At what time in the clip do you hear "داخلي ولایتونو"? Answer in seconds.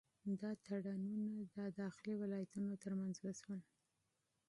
1.81-2.71